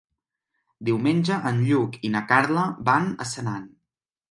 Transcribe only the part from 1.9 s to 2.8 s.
i na Carla